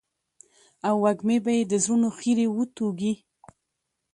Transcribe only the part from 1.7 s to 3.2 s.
د زړونو خيري وتوږي.